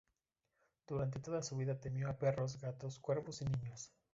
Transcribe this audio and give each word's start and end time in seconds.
Durante 0.87 1.19
toda 1.19 1.43
su 1.43 1.55
vida 1.55 1.79
temió 1.79 2.09
a 2.09 2.17
perros, 2.17 2.59
gatos, 2.59 2.97
cuervos 2.97 3.43
y 3.43 3.45
niños. 3.45 3.93